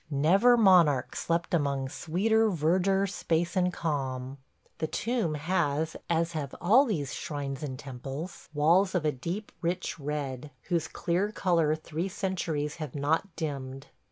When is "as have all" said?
6.09-6.85